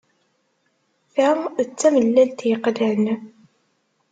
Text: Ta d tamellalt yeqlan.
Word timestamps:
Ta 1.13 1.27
d 1.67 1.69
tamellalt 1.79 2.41
yeqlan. 2.49 3.03